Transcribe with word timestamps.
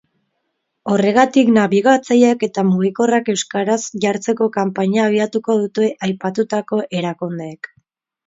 Horregatik, 0.93 1.49
nabigatzaileak 1.57 2.45
eta 2.47 2.63
mugikorrak 2.69 3.29
euskaraz 3.35 3.77
jartzeko 4.05 4.49
kanpaina 4.57 5.05
abiatuko 5.11 5.57
dute 5.65 5.91
aipatutako 6.09 6.81
erakundeek. 7.03 7.71